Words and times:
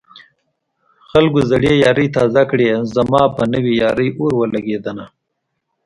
خلکو 1.11 1.39
زړې 1.51 1.73
يارۍ 1.83 2.07
تازه 2.17 2.43
کړې 2.51 2.67
زما 2.95 3.23
په 3.35 3.43
نوې 3.53 3.73
يارۍ 3.83 4.09
اور 4.19 4.31
ولګېدنه 4.37 5.05